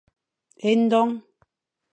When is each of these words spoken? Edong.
Edong. 0.69 1.13